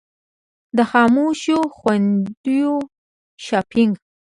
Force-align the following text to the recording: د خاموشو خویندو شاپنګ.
د 0.77 0.79
خاموشو 0.91 1.59
خویندو 1.77 2.71
شاپنګ. 3.45 3.93